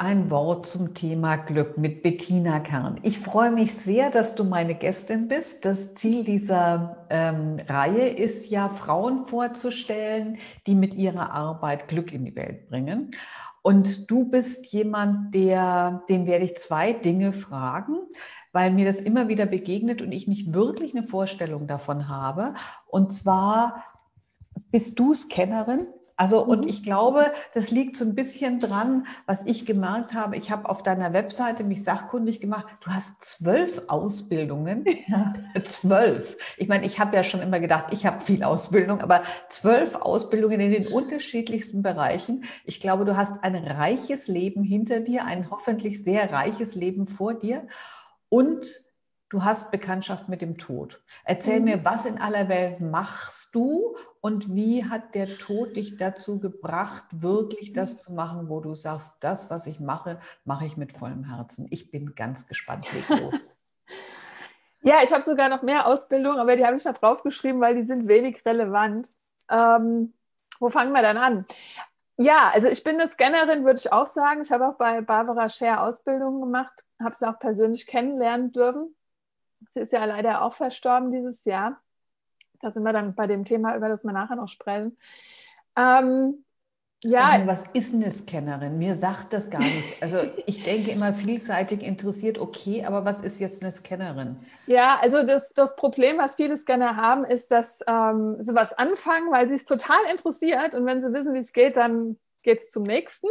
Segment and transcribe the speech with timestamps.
[0.00, 2.98] ein Wort zum Thema Glück mit Bettina Kern.
[3.02, 5.64] Ich freue mich sehr, dass du meine Gästin bist.
[5.64, 12.24] Das Ziel dieser ähm, Reihe ist ja, Frauen vorzustellen, die mit ihrer Arbeit Glück in
[12.24, 13.10] die Welt bringen.
[13.62, 17.96] Und du bist jemand, der, den werde ich zwei Dinge fragen,
[18.52, 22.54] weil mir das immer wieder begegnet und ich nicht wirklich eine Vorstellung davon habe.
[22.86, 23.84] Und zwar,
[24.70, 25.88] bist du Scannerin?
[26.18, 26.68] Also, und mhm.
[26.68, 30.36] ich glaube, das liegt so ein bisschen dran, was ich gemerkt habe.
[30.36, 32.66] Ich habe auf deiner Webseite mich sachkundig gemacht.
[32.80, 34.84] Du hast zwölf Ausbildungen.
[35.06, 36.36] Ja, zwölf.
[36.56, 40.60] Ich meine, ich habe ja schon immer gedacht, ich habe viel Ausbildung, aber zwölf Ausbildungen
[40.60, 42.44] in den unterschiedlichsten Bereichen.
[42.64, 47.34] Ich glaube, du hast ein reiches Leben hinter dir, ein hoffentlich sehr reiches Leben vor
[47.34, 47.68] dir.
[48.28, 48.66] Und
[49.28, 51.00] du hast Bekanntschaft mit dem Tod.
[51.24, 51.64] Erzähl mhm.
[51.64, 57.04] mir, was in aller Welt machst du und wie hat der Tod dich dazu gebracht,
[57.10, 61.24] wirklich das zu machen, wo du sagst, das, was ich mache, mache ich mit vollem
[61.24, 61.66] Herzen.
[61.70, 62.86] Ich bin ganz gespannt.
[64.82, 67.82] ja, ich habe sogar noch mehr Ausbildung, aber die habe ich da draufgeschrieben, weil die
[67.82, 69.10] sind wenig relevant.
[69.50, 70.14] Ähm,
[70.58, 71.46] wo fangen wir dann an?
[72.16, 74.42] Ja, also ich bin eine Scannerin, würde ich auch sagen.
[74.42, 78.96] Ich habe auch bei Barbara Scher Ausbildungen gemacht, habe sie auch persönlich kennenlernen dürfen.
[79.70, 81.80] Sie ist ja leider auch verstorben dieses Jahr.
[82.60, 84.96] Da sind wir dann bei dem Thema, über das wir nachher noch sprechen.
[85.76, 86.44] Ähm,
[87.04, 87.20] ja.
[87.28, 88.76] Mal, was ist eine Scannerin?
[88.76, 90.02] Mir sagt das gar nicht.
[90.02, 94.36] Also ich denke immer vielseitig interessiert, okay, aber was ist jetzt eine Scannerin?
[94.66, 99.30] Ja, also das, das Problem, was viele Scanner haben, ist, dass ähm, sie was anfangen,
[99.30, 102.72] weil sie es total interessiert und wenn sie wissen, wie es geht, dann geht es
[102.72, 103.28] zum nächsten.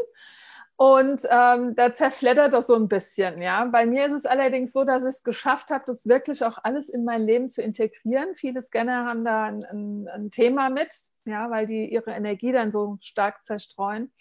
[0.80, 3.42] Und ähm, da zerfleddert das so ein bisschen.
[3.42, 6.60] Ja, bei mir ist es allerdings so, dass ich es geschafft habe, das wirklich auch
[6.64, 8.36] alles in mein Leben zu integrieren.
[8.36, 10.90] Viele Scanner haben da ein, ein, ein Thema mit,
[11.26, 14.14] ja, weil die ihre Energie dann so stark zerstreuen.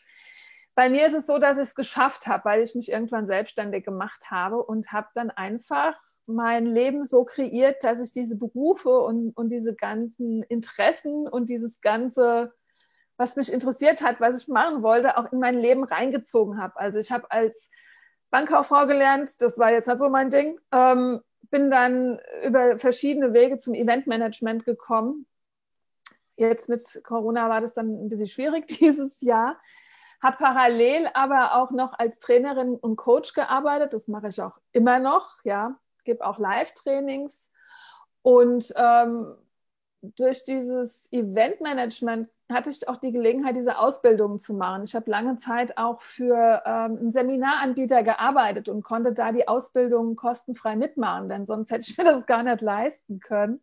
[0.75, 3.85] Bei mir ist es so, dass ich es geschafft habe, weil ich mich irgendwann selbstständig
[3.85, 9.37] gemacht habe und habe dann einfach mein Leben so kreiert, dass ich diese Berufe und,
[9.37, 12.55] und diese ganzen Interessen und dieses ganze
[13.17, 16.77] was mich interessiert hat, was ich machen wollte, auch in mein Leben reingezogen habe.
[16.77, 17.55] Also ich habe als
[18.31, 23.59] Bankkauffrau gelernt, das war jetzt nicht so mein Ding, ähm, bin dann über verschiedene Wege
[23.59, 25.27] zum Eventmanagement gekommen.
[26.37, 29.59] Jetzt mit Corona war das dann ein bisschen schwierig dieses Jahr.
[30.23, 33.93] Habe parallel aber auch noch als Trainerin und Coach gearbeitet.
[33.93, 35.45] Das mache ich auch immer noch.
[35.45, 37.51] Ja, gebe auch Live-Trainings
[38.23, 39.37] und ähm,
[40.01, 44.84] durch dieses Eventmanagement hatte ich auch die Gelegenheit, diese Ausbildung zu machen.
[44.84, 50.14] Ich habe lange Zeit auch für ähm, einen Seminaranbieter gearbeitet und konnte da die Ausbildung
[50.17, 53.61] kostenfrei mitmachen, denn sonst hätte ich mir das gar nicht leisten können.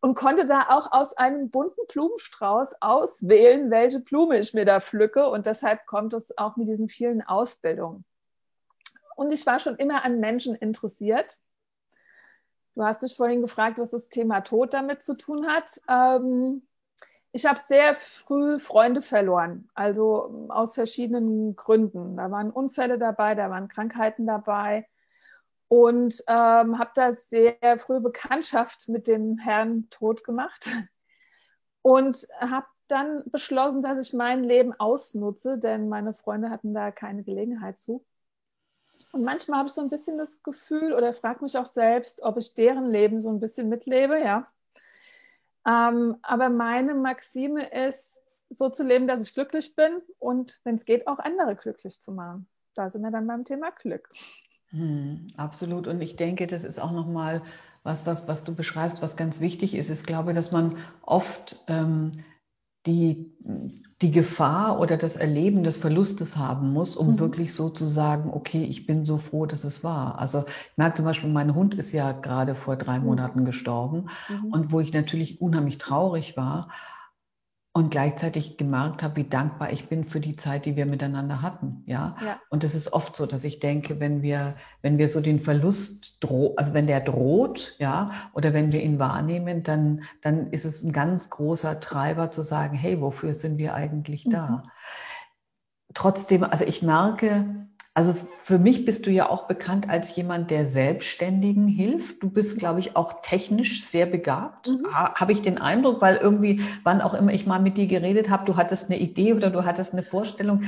[0.00, 5.28] Und konnte da auch aus einem bunten Blumenstrauß auswählen, welche Blume ich mir da pflücke.
[5.30, 8.04] Und deshalb kommt es auch mit diesen vielen Ausbildungen.
[9.16, 11.38] Und ich war schon immer an Menschen interessiert.
[12.74, 15.80] Du hast mich vorhin gefragt, was das Thema Tod damit zu tun hat.
[15.88, 16.62] Ähm,
[17.36, 22.16] ich habe sehr früh Freunde verloren, also ähm, aus verschiedenen Gründen.
[22.16, 24.88] Da waren Unfälle dabei, da waren Krankheiten dabei
[25.68, 30.66] und ähm, habe da sehr früh Bekanntschaft mit dem Herrn Tod gemacht
[31.82, 37.22] und habe dann beschlossen, dass ich mein Leben ausnutze, denn meine Freunde hatten da keine
[37.22, 38.02] Gelegenheit zu.
[39.12, 42.38] Und manchmal habe ich so ein bisschen das Gefühl oder frage mich auch selbst, ob
[42.38, 44.50] ich deren Leben so ein bisschen mitlebe, ja.
[45.66, 48.12] Ähm, aber meine Maxime ist,
[48.48, 52.12] so zu leben, dass ich glücklich bin und wenn es geht, auch andere glücklich zu
[52.12, 52.46] machen.
[52.74, 54.08] Da sind wir dann beim Thema Glück.
[54.70, 55.86] Hm, absolut.
[55.86, 57.42] Und ich denke, das ist auch nochmal
[57.82, 59.90] was, was, was du beschreibst, was ganz wichtig ist.
[59.90, 62.24] Ich glaube, dass man oft ähm,
[62.86, 63.32] die,
[64.02, 67.18] die Gefahr oder das Erleben des Verlustes haben muss, um mhm.
[67.18, 70.18] wirklich so zu sagen, okay, ich bin so froh, dass es war.
[70.18, 73.06] Also ich merke zum Beispiel, mein Hund ist ja gerade vor drei mhm.
[73.06, 74.52] Monaten gestorben mhm.
[74.52, 76.68] und wo ich natürlich unheimlich traurig war
[77.76, 81.82] und gleichzeitig gemerkt habe, wie dankbar ich bin für die Zeit, die wir miteinander hatten.
[81.84, 82.16] Ja.
[82.24, 82.40] ja.
[82.48, 86.16] Und es ist oft so, dass ich denke, wenn wir, wenn wir so den Verlust
[86.24, 90.82] droh, also wenn der droht, ja, oder wenn wir ihn wahrnehmen, dann, dann ist es
[90.82, 94.48] ein ganz großer Treiber zu sagen, hey, wofür sind wir eigentlich da?
[94.48, 94.70] Mhm.
[95.92, 97.66] Trotzdem, also ich merke,
[97.96, 98.14] also
[98.44, 102.22] für mich bist du ja auch bekannt als jemand, der Selbstständigen hilft.
[102.22, 104.68] Du bist, glaube ich, auch technisch sehr begabt.
[104.68, 104.86] Mhm.
[104.94, 108.44] Habe ich den Eindruck, weil irgendwie, wann auch immer ich mal mit dir geredet habe,
[108.44, 110.64] du hattest eine Idee oder du hattest eine Vorstellung.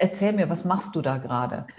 [0.00, 1.66] Erzähl mir, was machst du da gerade?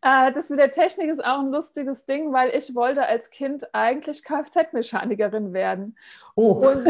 [0.00, 3.74] Äh, das mit der Technik ist auch ein lustiges Ding, weil ich wollte als Kind
[3.74, 5.96] eigentlich Kfz-Mechanikerin werden.
[6.36, 6.52] Oh.
[6.52, 6.86] Und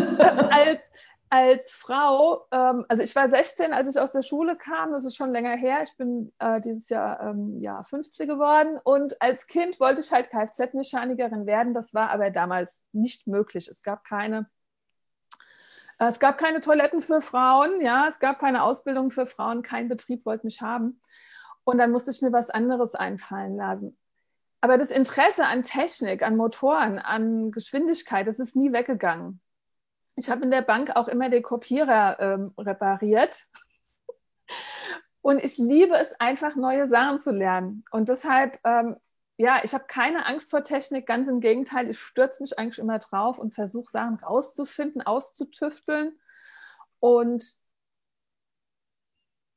[0.50, 0.82] als
[1.30, 5.16] als Frau, ähm, also ich war 16, als ich aus der Schule kam, das ist
[5.16, 5.82] schon länger her.
[5.82, 10.30] Ich bin äh, dieses Jahr ähm, ja, 50 geworden und als Kind wollte ich halt
[10.30, 11.74] Kfz-Mechanikerin werden.
[11.74, 13.68] Das war aber damals nicht möglich.
[13.68, 14.48] Es gab keine,
[15.98, 20.24] es gab keine Toiletten für Frauen, ja, es gab keine Ausbildung für Frauen, kein Betrieb
[20.24, 21.00] wollte mich haben.
[21.64, 23.98] Und dann musste ich mir was anderes einfallen lassen.
[24.60, 29.40] Aber das Interesse an Technik, an Motoren, an Geschwindigkeit, das ist nie weggegangen.
[30.18, 33.46] Ich habe in der Bank auch immer den Kopierer ähm, repariert.
[35.20, 37.84] Und ich liebe es einfach, neue Sachen zu lernen.
[37.92, 38.96] Und deshalb, ähm,
[39.36, 42.98] ja, ich habe keine Angst vor Technik, ganz im Gegenteil, ich stürze mich eigentlich immer
[42.98, 46.18] drauf und versuche Sachen rauszufinden, auszutüfteln.
[46.98, 47.44] Und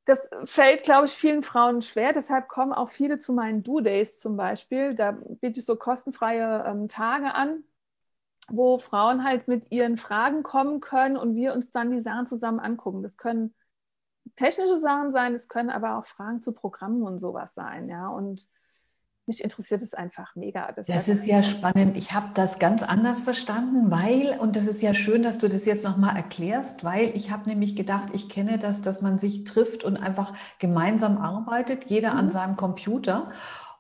[0.06, 2.14] das fällt, glaube ich, vielen Frauen schwer.
[2.14, 4.94] Deshalb kommen auch viele zu meinen Do-Days zum Beispiel.
[4.94, 7.64] Da biete ich so kostenfreie ähm, Tage an,
[8.50, 12.60] wo Frauen halt mit ihren Fragen kommen können und wir uns dann die Sachen zusammen
[12.60, 13.04] angucken.
[13.04, 13.54] Das können
[14.36, 18.08] technische Sachen sein, es können aber auch Fragen zu Programmen und sowas sein, ja.
[18.08, 18.50] Und
[19.28, 20.72] mich interessiert es einfach mega.
[20.72, 21.96] Das, das ist ja spannend.
[21.96, 25.66] Ich habe das ganz anders verstanden, weil, und das ist ja schön, dass du das
[25.66, 29.84] jetzt nochmal erklärst, weil ich habe nämlich gedacht, ich kenne das, dass man sich trifft
[29.84, 32.20] und einfach gemeinsam arbeitet, jeder mhm.
[32.20, 33.32] an seinem Computer.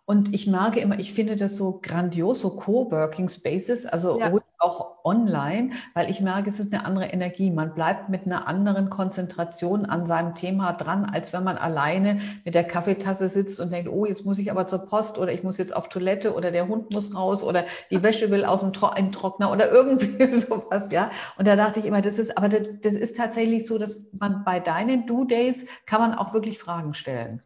[0.06, 4.34] Und ich merke immer, ich finde das so grandios, so Coworking Spaces, also ja.
[4.58, 7.50] auch online, weil ich merke, es ist eine andere Energie.
[7.52, 12.56] Man bleibt mit einer anderen Konzentration an seinem Thema dran, als wenn man alleine mit
[12.56, 15.58] der Kaffeetasse sitzt und denkt, oh, jetzt muss ich aber zur Post oder ich muss
[15.58, 18.90] jetzt auf Toilette oder der Hund muss raus oder die Wäsche will aus dem Tro
[19.12, 21.12] Trockner oder irgendwie sowas, ja.
[21.38, 24.44] Und da dachte ich immer, das ist, aber das, das ist tatsächlich so, dass man
[24.44, 27.42] bei deinen Do-Days kann man auch wirklich Fragen stellen.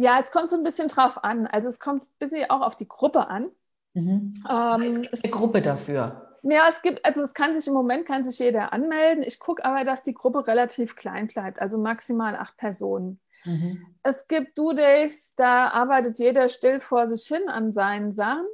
[0.00, 1.46] Ja, es kommt so ein bisschen drauf an.
[1.46, 3.50] Also es kommt ein bisschen auch auf die Gruppe an.
[3.92, 4.32] Mhm.
[4.48, 6.38] Ähm, es gibt eine Gruppe dafür.
[6.42, 9.22] Ja, es gibt, also es kann sich im Moment kann sich jeder anmelden.
[9.22, 13.20] Ich gucke aber, dass die Gruppe relativ klein bleibt, also maximal acht Personen.
[13.44, 13.94] Mhm.
[14.02, 18.46] Es gibt Do-Days, da arbeitet jeder still vor sich hin an seinen Sachen.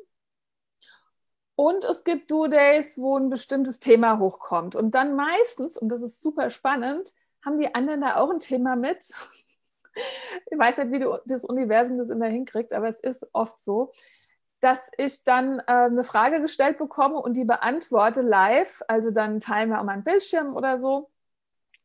[1.54, 4.75] Und es gibt Do-Days, wo ein bestimmtes Thema hochkommt.
[4.75, 7.12] Und dann meistens, und das ist super spannend,
[7.44, 8.98] haben die anderen da auch ein Thema mit
[10.50, 13.93] ich weiß nicht, wie du, das Universum das immer hinkriegt, aber es ist oft so,
[14.60, 19.70] dass ich dann äh, eine Frage gestellt bekomme und die beantworte live, also dann teilen
[19.70, 21.10] wir auch mal einen Bildschirm oder so,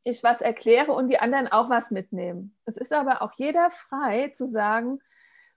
[0.03, 2.55] ich was erkläre und die anderen auch was mitnehmen.
[2.65, 4.99] Es ist aber auch jeder frei zu sagen,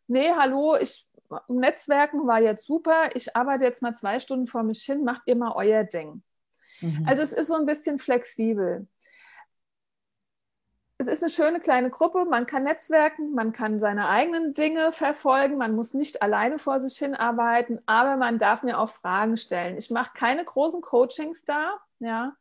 [0.06, 1.08] nee, hallo, ich
[1.48, 5.36] Netzwerken war jetzt super, ich arbeite jetzt mal zwei Stunden vor mich hin, macht ihr
[5.36, 6.22] mal euer Ding.
[6.80, 7.06] Mhm.
[7.08, 8.86] Also es ist so ein bisschen flexibel
[10.98, 15.58] es ist eine schöne kleine Gruppe, man kann netzwerken, man kann seine eigenen Dinge verfolgen,
[15.58, 19.76] man muss nicht alleine vor sich hin arbeiten, aber man darf mir auch Fragen stellen.
[19.76, 22.34] Ich mache keine großen Coachings da, ja.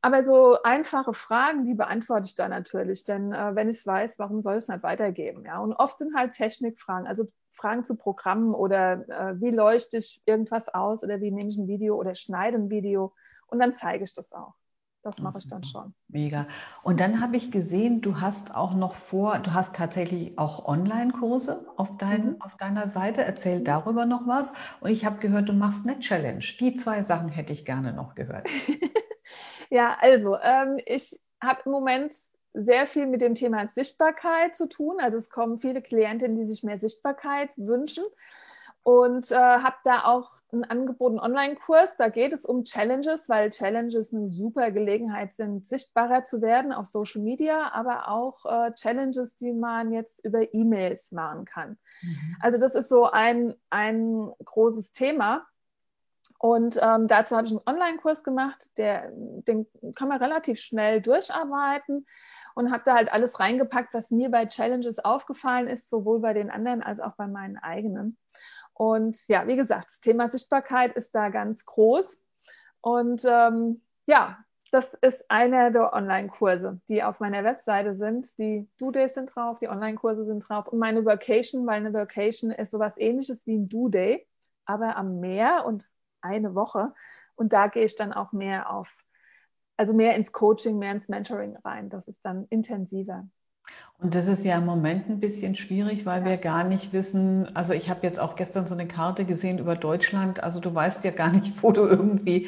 [0.00, 4.18] Aber so einfache Fragen, die beantworte ich da natürlich, denn äh, wenn ich es weiß,
[4.18, 5.58] warum soll es nicht weitergeben, ja?
[5.58, 10.68] Und oft sind halt Technikfragen, also Fragen zu Programmen oder äh, wie leuchte ich irgendwas
[10.68, 13.14] aus oder wie nehme ich ein Video oder schneide ein Video
[13.48, 14.54] und dann zeige ich das auch.
[15.06, 15.94] Das mache ich dann schon.
[16.08, 16.48] Mega.
[16.82, 21.64] Und dann habe ich gesehen, du hast auch noch vor, du hast tatsächlich auch Online-Kurse
[21.76, 22.42] auf, dein, mhm.
[22.42, 23.22] auf deiner Seite.
[23.22, 24.52] Erzähl darüber noch was.
[24.80, 26.44] Und ich habe gehört, du machst eine Challenge.
[26.58, 28.48] Die zwei Sachen hätte ich gerne noch gehört.
[29.70, 32.12] ja, also ähm, ich habe im Moment
[32.52, 34.96] sehr viel mit dem Thema Sichtbarkeit zu tun.
[34.98, 38.02] Also es kommen viele Klientinnen, die sich mehr Sichtbarkeit wünschen
[38.82, 41.96] und äh, habe da auch ein Angebot, einen Online-Kurs.
[41.96, 46.86] Da geht es um Challenges, weil Challenges eine super Gelegenheit sind, sichtbarer zu werden auf
[46.86, 51.78] Social Media, aber auch äh, Challenges, die man jetzt über E-Mails machen kann.
[52.02, 52.36] Mhm.
[52.40, 55.46] Also das ist so ein, ein großes Thema.
[56.46, 62.06] Und ähm, dazu habe ich einen Online-Kurs gemacht, der, den kann man relativ schnell durcharbeiten
[62.54, 66.48] und habe da halt alles reingepackt, was mir bei Challenges aufgefallen ist, sowohl bei den
[66.48, 68.16] anderen als auch bei meinen eigenen.
[68.74, 72.16] Und ja, wie gesagt, das Thema Sichtbarkeit ist da ganz groß.
[72.80, 74.38] Und ähm, ja,
[74.70, 78.38] das ist einer der Online-Kurse, die auf meiner Webseite sind.
[78.38, 82.70] Die Do-Days sind drauf, die Online-Kurse sind drauf und meine Vacation, weil eine Vacation ist
[82.70, 84.28] sowas ähnliches wie ein Do-Day,
[84.64, 85.88] aber am Meer und
[86.20, 86.92] eine Woche.
[87.34, 89.04] Und da gehe ich dann auch mehr auf,
[89.76, 91.90] also mehr ins Coaching, mehr ins Mentoring rein.
[91.90, 93.28] Das ist dann intensiver.
[93.98, 97.72] Und das ist ja im Moment ein bisschen schwierig, weil wir gar nicht wissen, also
[97.72, 101.10] ich habe jetzt auch gestern so eine Karte gesehen über Deutschland, also du weißt ja
[101.10, 102.46] gar nicht, wo du irgendwie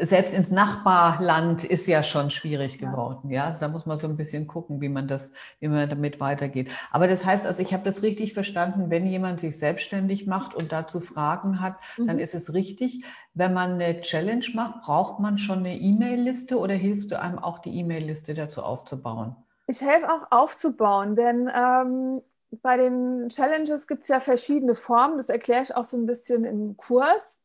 [0.00, 3.30] selbst ins Nachbarland ist ja schon schwierig geworden.
[3.30, 6.20] Ja, also da muss man so ein bisschen gucken, wie man das, wie man damit
[6.20, 6.70] weitergeht.
[6.90, 10.72] Aber das heißt, also ich habe das richtig verstanden, wenn jemand sich selbstständig macht und
[10.72, 12.06] dazu Fragen hat, mhm.
[12.06, 13.04] dann ist es richtig.
[13.34, 17.58] Wenn man eine Challenge macht, braucht man schon eine E-Mail-Liste oder hilfst du einem auch
[17.58, 19.36] die E-Mail-Liste dazu aufzubauen?
[19.66, 22.22] Ich helfe auch aufzubauen, denn ähm,
[22.62, 25.18] bei den Challenges gibt es ja verschiedene Formen.
[25.18, 27.38] Das erkläre ich auch so ein bisschen im Kurs.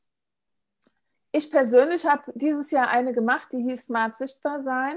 [1.36, 4.96] Ich persönlich habe dieses Jahr eine gemacht, die hieß Smart Sichtbar sein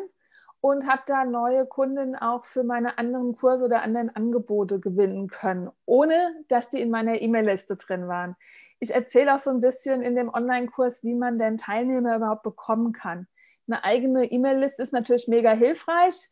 [0.61, 5.71] und habe da neue Kunden auch für meine anderen Kurse oder anderen Angebote gewinnen können,
[5.87, 8.37] ohne dass die in meiner E-Mail-Liste drin waren.
[8.81, 12.93] Ich erzähle auch so ein bisschen in dem Online-Kurs, wie man denn Teilnehmer überhaupt bekommen
[12.93, 13.27] kann.
[13.67, 16.29] Eine eigene E-Mail-Liste ist natürlich mega hilfreich,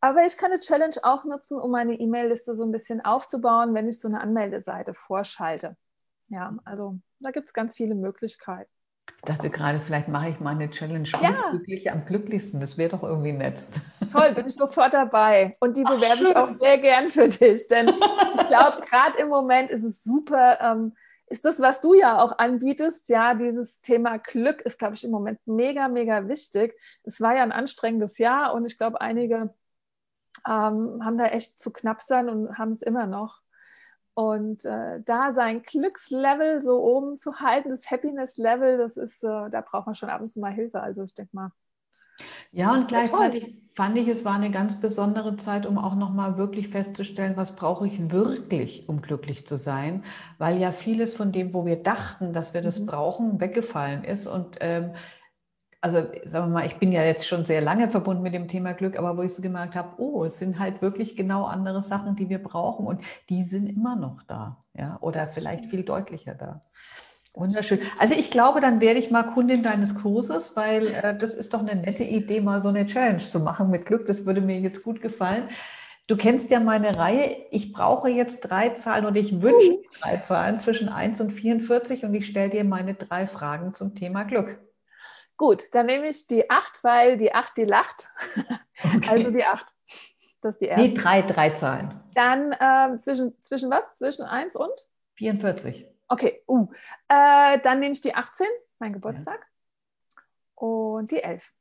[0.00, 3.86] aber ich kann eine Challenge auch nutzen, um meine E-Mail-Liste so ein bisschen aufzubauen, wenn
[3.86, 5.76] ich so eine Anmeldeseite vorschalte.
[6.28, 8.70] Ja, also da gibt es ganz viele Möglichkeiten.
[9.24, 11.50] Ich dachte gerade, vielleicht mache ich mal eine Challenge ja.
[11.50, 12.60] glücklich am glücklichsten.
[12.60, 13.62] Das wäre doch irgendwie nett.
[14.12, 15.54] Toll, bin ich sofort dabei.
[15.60, 17.68] Und die bewerbe Ach, ich auch sehr gern für dich.
[17.68, 17.88] Denn
[18.34, 20.96] ich glaube, gerade im Moment ist es super, ähm,
[21.28, 25.12] ist das, was du ja auch anbietest, ja, dieses Thema Glück ist, glaube ich, im
[25.12, 26.74] Moment mega, mega wichtig.
[27.04, 29.54] Es war ja ein anstrengendes Jahr und ich glaube, einige
[30.48, 33.40] ähm, haben da echt zu knapp sein und haben es immer noch.
[34.14, 39.62] Und äh, da sein Glückslevel so oben zu halten, das Happiness-Level, das ist, äh, da
[39.62, 40.80] braucht man schon ab und zu mal Hilfe.
[40.80, 41.52] Also ich denke mal.
[42.50, 43.54] Ja, und gleichzeitig toll.
[43.74, 47.86] fand ich, es war eine ganz besondere Zeit, um auch nochmal wirklich festzustellen, was brauche
[47.86, 50.04] ich wirklich, um glücklich zu sein,
[50.38, 52.86] weil ja vieles von dem, wo wir dachten, dass wir das mhm.
[52.86, 54.26] brauchen, weggefallen ist.
[54.26, 54.92] Und ähm,
[55.82, 58.72] also sagen wir mal, ich bin ja jetzt schon sehr lange verbunden mit dem Thema
[58.72, 62.14] Glück, aber wo ich so gemerkt habe, oh, es sind halt wirklich genau andere Sachen,
[62.14, 66.60] die wir brauchen und die sind immer noch da, ja, oder vielleicht viel deutlicher da.
[67.34, 67.80] Wunderschön.
[67.98, 71.60] Also ich glaube, dann werde ich mal Kundin deines Kurses, weil äh, das ist doch
[71.60, 74.06] eine nette Idee, mal so eine Challenge zu machen mit Glück.
[74.06, 75.48] Das würde mir jetzt gut gefallen.
[76.06, 77.36] Du kennst ja meine Reihe.
[77.50, 79.82] Ich brauche jetzt drei Zahlen und ich wünsche uh.
[80.00, 84.24] drei Zahlen zwischen 1 und 44 und ich stelle dir meine drei Fragen zum Thema
[84.24, 84.60] Glück.
[85.42, 88.08] Gut, dann nehme ich die 8, weil die 8, die lacht.
[88.84, 89.08] Okay.
[89.08, 89.66] Also die 8.
[90.40, 90.88] Das ist die erste.
[90.88, 92.00] Nee, drei, drei Zahlen.
[92.14, 93.98] Dann ähm, zwischen, zwischen was?
[93.98, 94.72] Zwischen 1 und?
[95.14, 95.86] 44.
[96.08, 96.68] Okay, uh.
[97.08, 98.46] Äh, dann nehme ich die 18,
[98.78, 99.40] mein Geburtstag.
[99.40, 100.22] Ja.
[100.54, 101.52] Und die 11.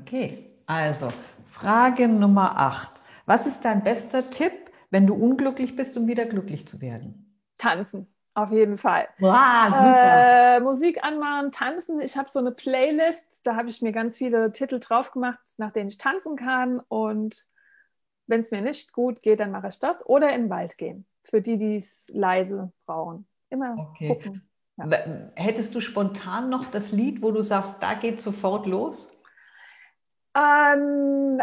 [0.00, 1.10] Okay, also
[1.48, 2.92] Frage Nummer 8.
[3.26, 4.52] Was ist dein bester Tipp,
[4.90, 7.40] wenn du unglücklich bist, um wieder glücklich zu werden?
[7.58, 8.13] Tanzen.
[8.34, 9.06] Auf jeden Fall.
[9.18, 10.56] Wow, super.
[10.56, 12.00] Äh, Musik anmachen, tanzen.
[12.00, 15.70] Ich habe so eine Playlist, da habe ich mir ganz viele Titel drauf gemacht, nach
[15.70, 16.80] denen ich tanzen kann.
[16.88, 17.46] Und
[18.26, 20.04] wenn es mir nicht gut geht, dann mache ich das.
[20.04, 23.28] Oder in den Wald gehen, für die, die es leise brauchen.
[23.50, 24.08] Immer okay.
[24.08, 24.48] gucken.
[24.78, 24.88] Ja.
[25.36, 29.22] Hättest du spontan noch das Lied, wo du sagst, da geht sofort los?
[30.36, 31.40] Ähm,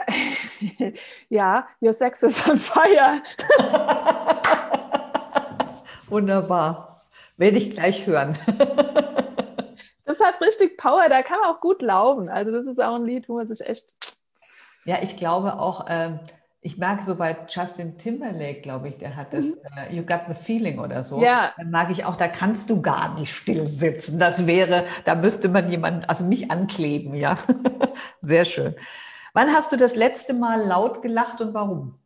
[1.30, 3.22] ja, Your Sex is on Fire.
[6.12, 7.02] Wunderbar.
[7.38, 8.38] Werde ich gleich hören.
[10.06, 12.30] das hat richtig Power, da kann man auch gut laufen.
[12.30, 13.96] Also das ist auch ein Lied, wo man sich echt.
[14.86, 16.20] Ja, ich glaube auch, äh,
[16.60, 19.54] ich mag so bei Justin Timberlake, glaube ich, der hat das mhm.
[19.78, 21.22] äh, You Got the Feeling oder so.
[21.22, 21.54] Ja.
[21.58, 24.20] Dann mag ich auch, da kannst du gar nicht still sitzen.
[24.20, 27.38] Das wäre, da müsste man jemanden, also mich ankleben, ja.
[28.22, 28.76] Sehr schön.
[29.34, 32.01] Wann hast du das letzte Mal laut gelacht und warum?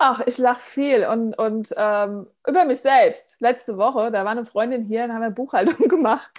[0.00, 3.40] Ach, ich lache viel und, und ähm, über mich selbst.
[3.40, 6.30] Letzte Woche, da war eine Freundin hier und haben wir Buchhaltung gemacht.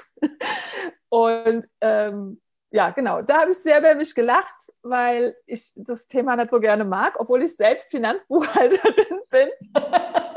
[1.10, 6.36] und ähm, ja, genau, da habe ich sehr über mich gelacht, weil ich das Thema
[6.36, 9.50] nicht so gerne mag, obwohl ich selbst Finanzbuchhalterin bin.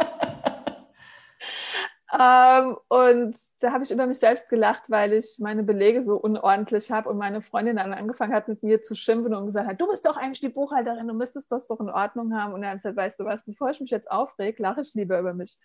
[2.12, 6.90] Ähm, und da habe ich über mich selbst gelacht, weil ich meine Belege so unordentlich
[6.90, 9.88] habe und meine Freundin dann angefangen hat, mit mir zu schimpfen und gesagt hat, du
[9.88, 12.52] bist doch eigentlich die Buchhalterin, du müsstest das doch in Ordnung haben.
[12.52, 14.92] Und dann habe ich gesagt, weißt du was, bevor ich mich jetzt aufreg, lache ich
[14.92, 15.58] lieber über mich.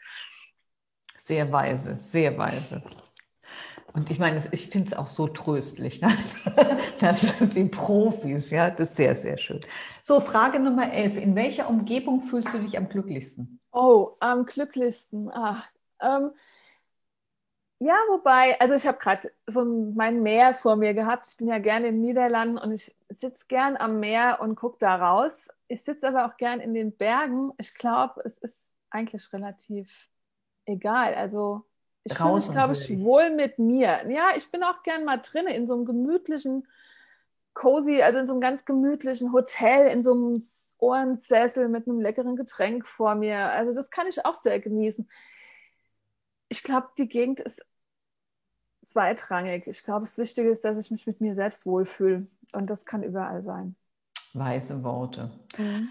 [1.17, 2.81] Sehr weise, sehr weise.
[3.91, 6.01] Und ich meine, ich finde es auch so tröstlich.
[6.01, 6.09] Ne?
[6.99, 9.61] Das sind die Profis, ja, das ist sehr, sehr schön.
[10.01, 11.17] So, Frage Nummer 11.
[11.17, 13.59] In welcher Umgebung fühlst du dich am glücklichsten?
[13.71, 15.29] Oh, am glücklichsten.
[15.31, 15.67] Ach,
[16.01, 16.31] ähm,
[17.79, 21.27] ja, wobei, also ich habe gerade so mein Meer vor mir gehabt.
[21.27, 24.77] Ich bin ja gerne in den Niederlanden und ich sitze gern am Meer und gucke
[24.79, 25.47] da raus.
[25.67, 27.51] Ich sitze aber auch gern in den Bergen.
[27.59, 30.09] Ich glaube, es ist eigentlich relativ
[30.65, 31.13] egal.
[31.13, 31.65] Also
[32.03, 34.09] ich fühle mich, glaube ich, wohl mit mir.
[34.09, 36.67] Ja, ich bin auch gern mal drin in so einem gemütlichen,
[37.53, 40.43] cozy, also in so einem ganz gemütlichen Hotel, in so einem
[40.79, 43.51] Ohrensessel mit einem leckeren Getränk vor mir.
[43.51, 45.07] Also das kann ich auch sehr genießen
[46.49, 47.61] ich glaube, die Gegend ist
[48.85, 49.67] zweitrangig.
[49.67, 52.27] Ich glaube, das Wichtige ist, dass ich mich mit mir selbst wohlfühle.
[52.53, 53.75] Und das kann überall sein.
[54.33, 55.31] Weise Worte.
[55.57, 55.89] Mhm.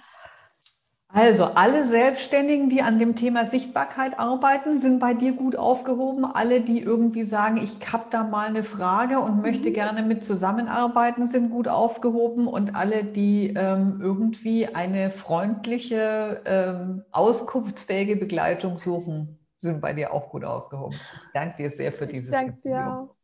[1.09, 6.25] Also alle Selbstständigen, die an dem Thema Sichtbarkeit arbeiten, sind bei dir gut aufgehoben.
[6.25, 9.75] Alle, die irgendwie sagen, ich habe da mal eine Frage und möchte mhm.
[9.75, 12.49] gerne mit zusammenarbeiten, sind gut aufgehoben.
[12.49, 20.31] Und alle, die ähm, irgendwie eine freundliche, ähm, auskunftsfähige Begleitung suchen, sind bei dir auch
[20.31, 20.95] gut aufgehoben.
[20.95, 23.17] Ich danke dir sehr für dieses Danke dir auch.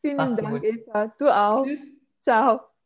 [0.00, 0.64] Vielen Mach's Dank, gut.
[0.64, 1.12] Eva.
[1.18, 1.64] Du auch.
[1.64, 1.90] Tschüss.
[2.20, 2.77] Ciao.